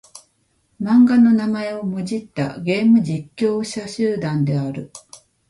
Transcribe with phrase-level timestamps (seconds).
[0.81, 4.91] 漫画の名前をもじったゲーム実況者集団である。